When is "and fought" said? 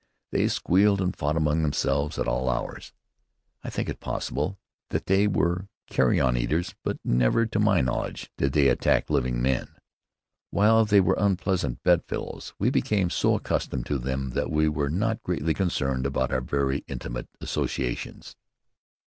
0.99-1.37